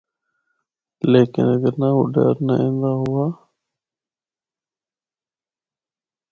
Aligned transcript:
لیکن 1.11 1.45
اگر 1.55 1.73
نہ 1.81 1.89
اُڈارنا 1.99 2.53
ایندا 2.63 2.91
ہوا۔ 3.01 3.25